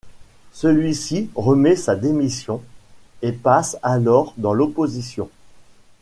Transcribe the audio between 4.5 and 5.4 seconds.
l'opposition.